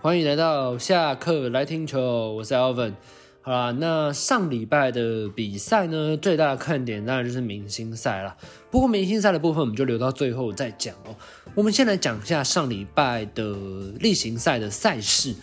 [0.00, 2.92] 欢迎来到下课来听球，我是 Alvin。
[3.42, 8.36] 好啦，那上礼拜的比赛呢，最大的看点当然就是明星赛啦。
[8.70, 11.16] 不过明星赛的部分，我们就留到最后再讲哦。
[11.56, 13.52] 我们先来讲一下上礼拜的
[13.98, 15.34] 例行赛的赛事。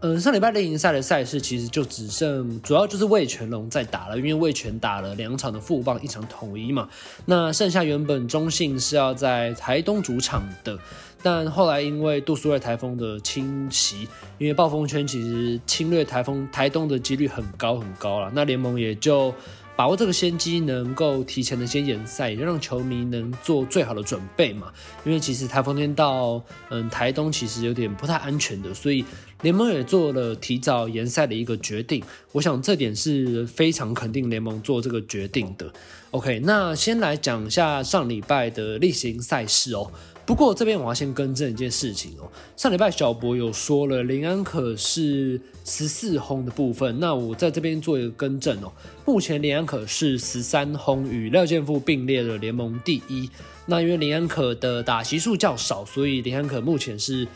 [0.00, 6.88] 嗯，上礼拜例行赛的赛事其实就只剩，主要就是魏全龙在打了，因为魏全打了两场的副棒，一场统一嘛。
[7.24, 10.76] 那剩下原本中信是要在台东主场的，
[11.22, 14.08] 但后来因为杜苏芮台风的侵袭，
[14.38, 19.34] 因为暴风圈其实侵略台风台东的几率很高很高了，那联盟也就。
[19.74, 24.70] 把握这个先机，能够提前的先延赛，也就让球迷能做最好的准备嘛。
[25.02, 29.02] 因为其实台风天到嗯台东其实有点不太安全的，所以
[29.40, 32.04] 联盟也做了提早延赛的一个决定。
[32.32, 35.72] 我想这点是非常肯定联盟做这个决定的。
[36.10, 39.90] OK，那先来讲一下上礼拜的例行赛事哦。
[40.24, 48.72] 不过这边我要先更正一件事情哦，上礼拜小博有说了林安可是十四轰的部分，那我在这边做一个更正哦。
[49.04, 53.28] 目前林安可是十三轰，与廖建富并列了联盟第一。
[53.66, 57.26] 那因为林安可的打席数较少，所以林安可目前是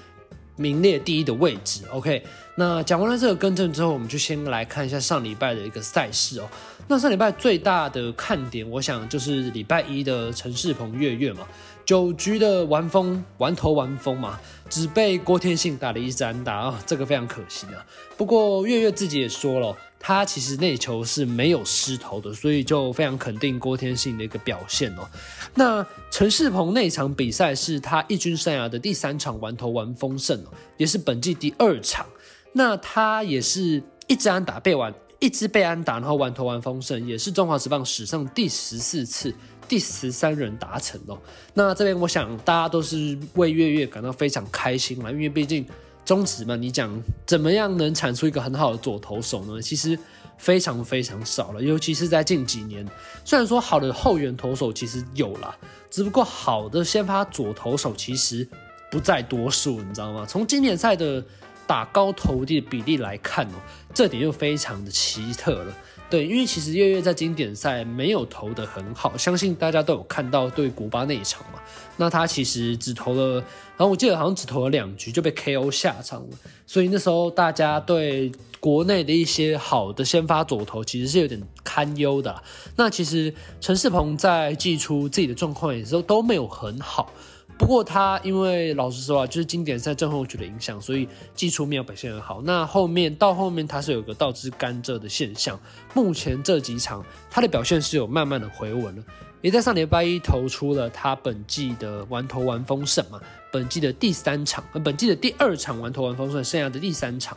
[0.56, 1.82] 名列第一的位置。
[1.90, 2.22] OK，
[2.56, 6.48] 那讲完了这个更正之后，我们就先来看一下上礼拜的一个赛事哦。
[6.88, 11.46] 那上礼拜最大的看点，我想就是礼拜一的陈世鹏月月嘛。
[11.84, 17.86] 九局的玩风玩头玩风嘛，只被郭天信打了一三打啊，这个非常可惜啊。
[18.16, 25.08] 不过月月自己也说了，他其实那球是没有失投的，所以就非常肯定郭天信的一个表现哦。
[25.54, 32.06] 那陈世鹏那场比赛是他一军生涯的第三场完投完封胜哦，也是本季第二场。
[32.52, 39.34] 那他也是一支安打被完，一支被安打，然后完投完封胜，也是中华职棒史上第十四次。
[39.68, 41.18] 第十三人达成哦，
[41.52, 45.66] 那这边我想大家都是为月月感到非常开心啦，因为毕竟
[46.06, 49.60] 中职嘛，你讲怎么样能产出一个很好的左投手呢？
[49.60, 49.98] 其实
[50.38, 52.86] 非常非常少了，尤其是在近几年，
[53.24, 55.54] 虽然说好的后援投手其实有啦，
[55.90, 58.48] 只不过好的先发左投手其实
[58.88, 60.24] 不在多数，你知道吗？
[60.26, 61.24] 从经典赛的
[61.66, 63.58] 打高投低的比例来看哦，
[63.92, 65.74] 这点就非常的奇特了。
[66.08, 71.60] 对，因为其实月月在经典赛没有投的很好，相信大家都有看到对古巴那一场嘛。
[71.96, 73.34] 那他其实只投了，
[73.76, 76.36] 然后我记得好像只投了两局就被 KO 下场了。
[76.66, 78.30] 所以那时候大家对
[78.60, 82.42] 国内的一些好的先发左投其实是有点堪忧的。
[82.76, 87.12] 那其实陈世鹏在季初自己的状况也是都没有很好。
[87.58, 92.40] 不过他因为老实说啊，就是经典赛正后局的影响，所以季初没有表现很好。
[92.44, 95.58] 那后面到后面他是有个倒置甘蔗的现象。
[95.94, 99.02] 目前这几场他的表现是有慢慢的回稳了，
[99.40, 107.36] 也在上礼拜一投出了他本季的完投完封胜嘛，本季的第三场，本季的第二场完投完封胜，剩下的第三场。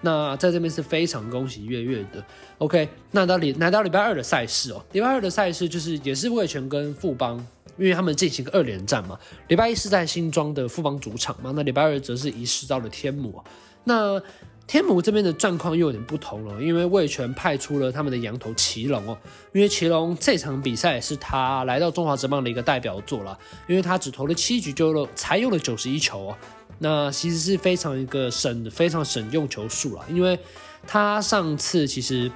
[0.00, 2.24] 那在这边是非常恭喜月月的。
[2.56, 7.46] OK，那到礼来到礼拜二的赛事哦，礼拜二的赛事就是也是魏全跟富邦。
[7.80, 9.18] 因为他们进行个二连战嘛，
[9.48, 13.42] 礼拜一是在新庄的富邦主场嘛，那礼拜二则是移师到了天母。
[13.84, 14.20] 那
[14.66, 19.18] 天母这边的状况又有点不同了，因为味全派出了他们的羊头奇隆哦，
[19.54, 23.36] 因为奇隆这场比赛是他来到中华职棒的一个代表作了，
[23.66, 26.36] 因为他只投了七局就了才用了九十一球哦，
[26.78, 30.38] 那其实是非常一个省非常省用球数了，因为
[30.86, 32.30] 他上次其实。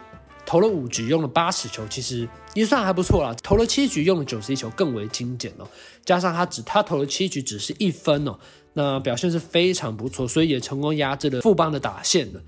[0.46, 3.34] 投了五局，用了八十球，其实也算还不错啦。
[3.42, 5.66] 投了七局，用了九十一球，更为精简哦。
[6.04, 8.38] 加上他只他投了七局，只是一分哦，
[8.74, 12.40] 那表现是非常不错，所以也成功压制了富邦的打线了。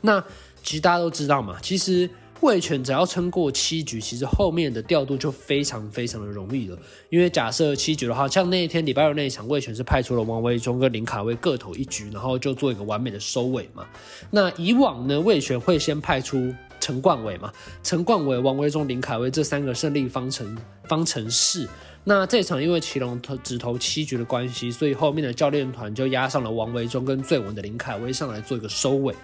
[0.00, 0.22] 那
[0.64, 2.10] 其实大家都知道嘛，其实
[2.40, 6.76] 味全只要撑过七局，其实后面的调度就非常非常的容易了。
[7.08, 13.86] 因为假设七局的话，像那一天礼拜六那一场，味全是派出了王维忠跟林卡威各投一局，然后就做一个完美的收尾嘛。
[14.32, 16.52] 那以往呢，味全会先派出。
[16.82, 17.52] 陈冠伟嘛，
[17.84, 21.68] 陈冠伟、王维中、林凯威这三个胜利方程方程式。
[22.02, 29.14] 那这场因为奇隆投只投七局的关系，所以后面的教练团就压上了王维中跟最稳的林凯威上来做一个收尾。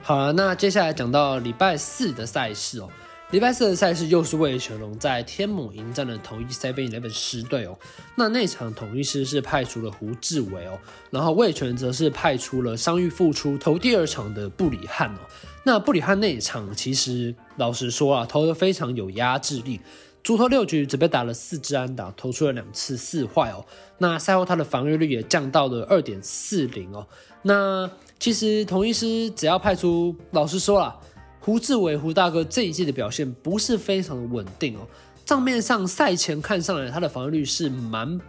[0.00, 2.88] 好了，那接下来讲到礼拜四的赛事哦。
[3.32, 7.76] 礼拜四的赛事又是魏全龙在天母迎战的统一 Seven Eleven 狮队哦。
[8.14, 10.78] 那那场统一师是派出了胡志伟哦，
[11.10, 15.18] 然后魏全则是派出了伤愈复出投第二场的布里汉哦。
[15.66, 19.80] 那布里汉那一场其实老实说啊，投的非常有压制力，
[20.22, 23.66] 主投六局只被打了四支安打，投出了两次四坏哦。
[23.98, 27.04] 那赛后他的防御率也降到了二点四零哦。
[27.42, 27.90] 那
[28.20, 30.96] 其实同一师只要派出，老实说啦。
[31.40, 34.86] 胡志伟，胡大哥这一季的表现不是非常的稳定哦。
[35.24, 38.20] 账面上赛前看上来，他的防御率是蛮，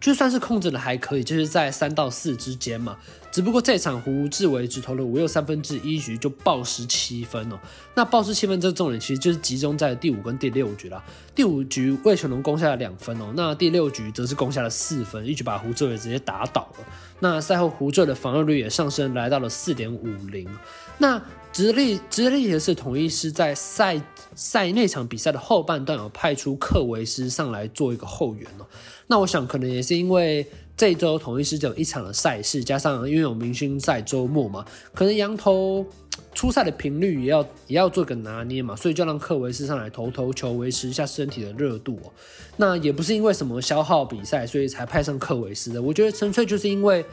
[0.00, 2.96] 就算是控制的还可以，就是在三到四之间嘛。
[3.36, 7.58] 只不过这场胡志伟只投了五又三分之一局就暴失七分哦。
[7.94, 11.04] 那暴失七分这个重点其实就是集中在第五跟第六局啦。
[11.34, 16.84] 第五局魏全龙攻下了两分哦，那第六局则是攻下了四分，一举把胡志伟直接打倒了。
[17.20, 20.48] 那赛后胡志伟的防御率也上升来到了四点五零。
[20.96, 21.22] 那
[21.52, 24.00] 值得一值得一提的是，统一狮在赛
[24.34, 28.64] 赛那场比赛的后半段有派出克维斯上来做一个后援哦。
[29.08, 35.86] 那我想可能也是因为这周统一狮只有一场的赛事，加上因为有明星赛周末嘛，可能羊头
[36.34, 42.12] 出赛的频率也要也要做个拿捏嘛，所以就让克维斯上来投投球，维持一下身体的热度哦。
[42.56, 47.04] 那也不是因为什么消耗比赛，所以才派上克维斯的，我觉得纯粹就是因为。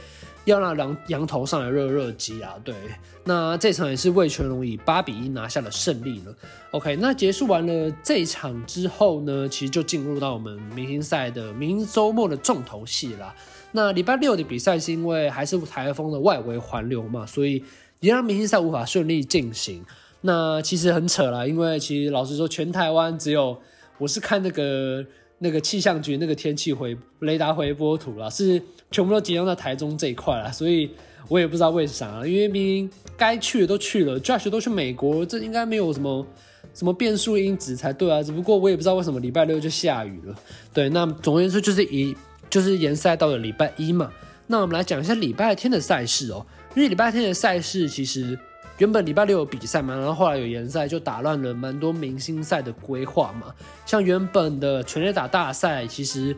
[0.46, 2.54] 要让羊羊头上来热热机啊！
[2.64, 2.76] 对，
[3.24, 6.36] 那这场也是魏全龙以八比一拿下了胜利了。
[6.72, 13.34] OK，那结束完了这一场之后呢，其实就进入到我们明星赛的明周末的重头戏啦。
[13.72, 17.64] 那礼拜六的比赛是因为还是台风的外围环流嘛，所以
[18.02, 19.84] 也让明星赛无法顺利进行。
[20.22, 23.58] 那其实很扯啦，因为其实老实说，全台湾只有
[23.98, 25.06] 我是看那个。
[25.40, 28.62] 那个气象局那个天气回雷达回波图啦，是
[28.94, 30.90] 全部都集中在台中这一块啦，所以
[31.28, 36.26] 我也不知道为啥，因为明明该去的都去了，Josh 都去美国，这应该没有什么
[36.74, 40.36] 什么变数因子才对啊，只不过我也不知道为什么礼拜六就下雨了。
[40.72, 42.16] 对，那总而言之就是一
[42.50, 44.12] 就是延赛到了礼拜一嘛。
[44.48, 48.38] 那我们来讲一下礼拜天的赛事哦，因为礼拜天的赛事其实。
[48.80, 53.54] 原本礼拜六有比赛嘛，然后后来有延赛，就打乱了蛮多明星赛的规划嘛。
[53.86, 56.36] 像原本的全垒打大赛，其实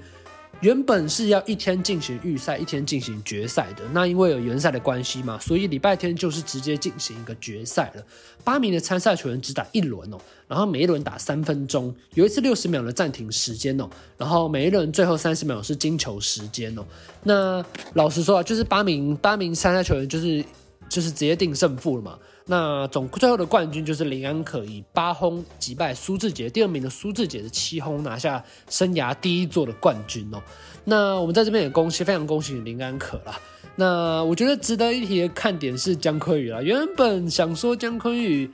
[0.62, 3.84] 原本是要一天进行预赛，一天进行决赛的。
[3.94, 8.04] 那因为有延赛的关系嘛，所以礼拜天就是直接进行一个决赛了。
[8.44, 10.18] 八名的参赛球员只打一轮哦，
[10.48, 16.86] 然后每一轮打三分钟，有一次六十秒的暂停时间哦，然后每一轮最后三十秒是金球时间哦。
[17.24, 17.63] 那
[17.94, 20.44] 老实说啊，就是八名八名参赛球员就是。
[20.88, 22.18] 就是直接定胜负了嘛。
[22.48, 30.40] 那总最后的冠军就是林安可以八轰击败苏志杰，第二名的苏志杰的七轰拿下生涯第一座的冠军哦。
[30.84, 33.40] 那我们在这边也恭喜，非常恭喜林安可啦。
[33.76, 36.62] 那我觉得值得一提的看点是江坤宇啦。
[36.62, 38.48] 原本想说江坤宇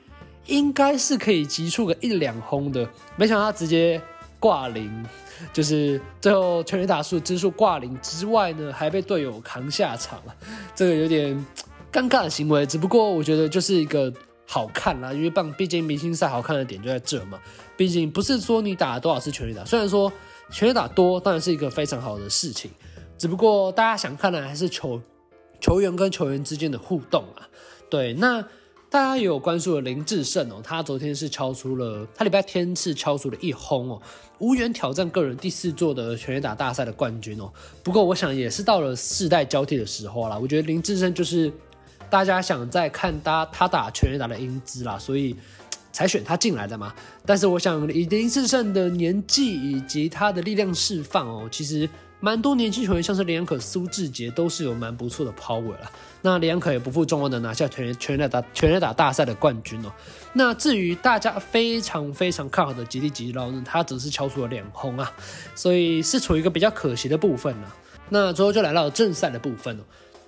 [0.46, 4.00] 应该是可以击出个一两轰的，没想到他直接
[4.40, 5.04] 挂零，
[5.52, 10.34] 就是最后全员打数支数挂零之外呢，还被队友扛下场了，
[10.74, 11.44] 这个有点。
[11.92, 14.10] 尴尬的行为，只不过我觉得就是一个
[14.46, 17.38] 好看啦，因为棒，毕竟明星赛好看的点就在这嘛。
[17.76, 20.10] 毕竟不是说你打了多少次全垒打，虽然说
[20.50, 22.70] 全垒打多当然是一个非常好的事情，
[23.18, 24.98] 只不过大家想看的还是球
[25.60, 27.46] 球员跟球员之间的互动啊。
[27.90, 28.40] 对，那
[28.88, 34.00] 大家也有关注的林志胜哦，他昨天是敲出了，他礼拜天是敲出了一轰哦，
[34.38, 37.52] 无缘挑战个人第四座的全垒打大赛的冠军哦。
[37.82, 41.52] 不过我想也是到了世代交替的时候啦，我觉得林志胜就是。
[42.12, 45.34] 大家想再看他他打全垒打的英姿啦，所以
[45.90, 46.92] 才选他进来的嘛。
[47.24, 51.88] 但是我想以林志胜的年纪以及他的力量释放哦，其实
[52.20, 55.90] 蛮多年轻球员，像是林安可、苏志杰都是有蛮不错的 power 啦。
[56.20, 59.90] 那林安可也不负众望的拿下全全垒打全垒打大赛的冠军哦。
[60.34, 65.10] 那至于大家非常非常看好的吉力吉捞呢，他只是敲出了两轰啊，
[65.54, 67.66] 所以是处于一个比较可惜的部分呢。
[68.10, 69.82] 那最后就来到正赛的部分哦。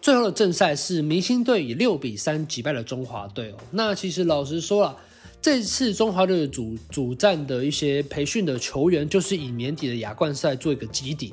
[0.05, 3.55] 最后的正赛是明星队以六比三击败了中华队哦。
[3.71, 4.95] 那其实老实说了，
[5.41, 11.33] 这次中华队的主主战的一些培训的球员，就是以年底的亚冠赛做一个基底。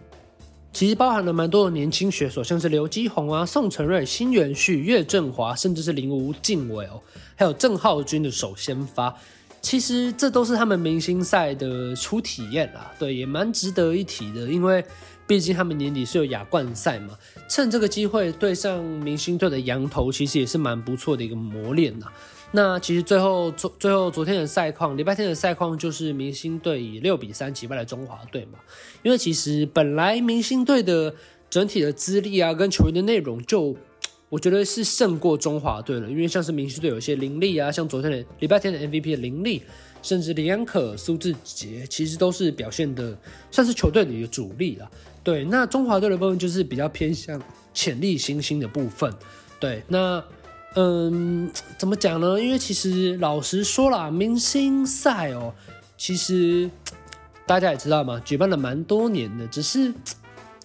[0.71, 7.01] 其实包含了蛮多的年轻选手，像是刘基宏啊、宋承瑞、辛元旭、岳振华，甚至是林吴敬伟哦，
[7.35, 9.13] 还有郑浩均的首先发。
[9.61, 14.81] 其实这都是他们明星赛的初体验啦，对，也蛮值得一提的，因为。
[15.31, 22.07] 毕竟他们年底是有亚冠赛嘛，趁这个机会对上明星队的羊头，其实也是蛮不错的一个磨练呐。
[22.51, 28.59] 那其实最后昨最后昨天的赛况，礼拜天的赛况就是明星队以六比三击败了中华队嘛。
[29.03, 31.15] 因为其实本来明星队的
[31.49, 33.73] 整体的资历啊，跟球员的内容就，
[34.27, 36.09] 我觉得是胜过中华队了。
[36.09, 39.61] 因为像是明星队有些林立啊，像昨天的礼拜天的 MVP 的林立。
[40.01, 43.17] 甚至林安可、苏志杰其实都是表现的
[43.51, 44.89] 算是球队里的主力了。
[45.23, 47.41] 对，那中华队的部分就是比较偏向
[47.73, 49.13] 潜力新星的部分。
[49.59, 50.23] 对，那
[50.75, 52.41] 嗯，怎么讲呢？
[52.41, 55.53] 因为其实老实说啦，明星赛哦，
[55.97, 56.69] 其实
[57.45, 59.93] 大家也知道嘛，举办了蛮多年的，只是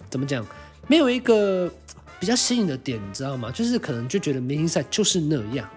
[0.09, 0.43] 怎么讲，
[0.87, 1.71] 没有一个
[2.19, 3.51] 比较吸引的点，你知道吗？
[3.51, 5.69] 就是可能就觉得明星赛就是那样。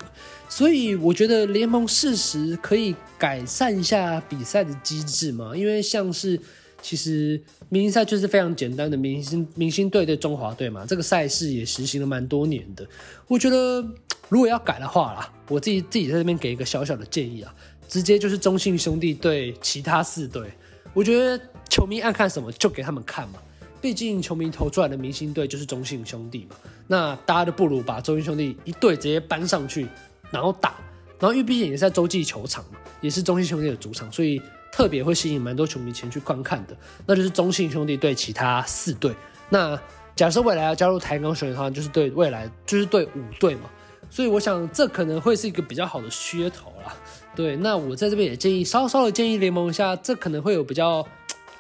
[0.51, 6.39] 所以我觉得联盟适时可以改善一下比赛的机制嘛，因为像是
[6.83, 12.85] 其实明星赛就是非常简单的明星明星队对中华队嘛，这个赛事也实行了蛮多年的。
[13.29, 13.81] 我觉得
[14.29, 17.55] 如果要改的话啦，我自己自己在这边给一个小小的建议啊，
[17.89, 20.51] 直接就是中信兄弟对其他四队。
[20.93, 23.39] 我觉得球迷爱看什么就给他们看嘛，
[23.81, 26.57] 毕竟球迷投出来的明星队就是中信兄弟嘛。
[26.89, 29.87] 那大家都不如把中信兄弟一队直接搬上去，
[30.31, 30.75] 然后打。
[31.19, 34.41] 然后因为毕竟也是在洲际球场嘛，也是中信兄弟的主场，所以
[34.73, 36.77] 特别会吸引蛮多球迷前去观看的。
[37.05, 39.15] 那就是中信兄弟对其他四队。
[39.51, 39.79] 那
[40.17, 43.69] 假设未来要加入台钢雄鹰的话，就是对未来就是对五队嘛。
[44.09, 46.95] 所以我想这可能会是一个比较好的噱头啦。
[47.37, 51.07] 对，那我在这边也建议稍稍的建议联盟一下，这可能会有比较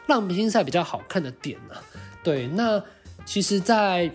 [0.06, 1.74] 让明星赛比较好看的点呢。
[2.24, 2.82] 对，那
[3.24, 4.10] 其实，在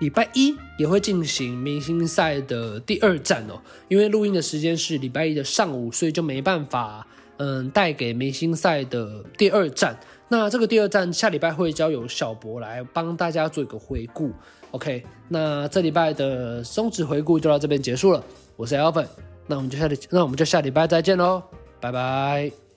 [0.00, 9.98] 礼拜一也会进行明星赛的第二战哦，因为录音的时间是礼拜一的上午，所以就没办法嗯带给明星赛的第二战。
[10.28, 14.30] 那这个第二战下礼拜会交由小博来帮大家做一个回顾。
[14.70, 18.24] OK，那这礼拜的中职回顾就到这边结束了。
[18.56, 19.06] 我是 Alvin，
[19.46, 21.42] 那我们就下礼那我们就下礼拜再见喽，
[21.80, 22.69] 拜拜。